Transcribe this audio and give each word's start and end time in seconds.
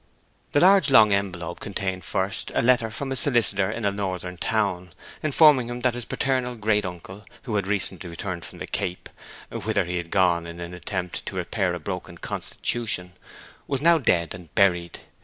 The 0.53 0.59
large 0.59 0.89
long 0.89 1.13
envelope 1.13 1.59
contained, 1.59 2.03
first, 2.03 2.51
a 2.55 2.63
letter 2.63 2.89
from 2.89 3.11
a 3.11 3.15
solicitor 3.15 3.69
in 3.69 3.85
a 3.85 3.91
northern 3.91 4.35
town, 4.37 4.93
informing 5.21 5.69
him 5.69 5.81
that 5.81 5.93
his 5.93 6.05
paternal 6.05 6.55
great 6.55 6.85
uncle, 6.85 7.23
who 7.43 7.53
had 7.53 7.67
recently 7.67 8.09
returned 8.09 8.43
from 8.43 8.57
the 8.57 8.65
Cape 8.65 9.09
(whither 9.51 9.85
he 9.85 9.97
had 9.97 10.09
gone 10.09 10.47
in 10.47 10.59
an 10.59 10.73
attempt 10.73 11.23
to 11.27 11.35
repair 11.35 11.75
a 11.75 11.79
broken 11.79 12.17
constitution), 12.17 13.13
was 13.67 13.79
now 13.79 13.99
dead 13.99 14.33
and 14.33 14.51
buried. 14.55 15.01